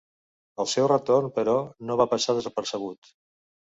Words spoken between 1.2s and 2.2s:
però, no va